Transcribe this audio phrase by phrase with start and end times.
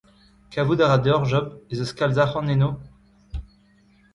[0.51, 2.69] Kavout a ra deoc’h, Job, ez eus kalz arc’hant eno?